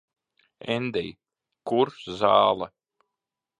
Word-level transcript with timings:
Endij, 0.75 1.11
kur 1.71 1.89
zāle? 2.17 2.67